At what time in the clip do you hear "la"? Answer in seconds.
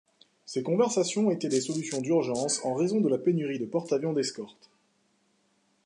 3.07-3.19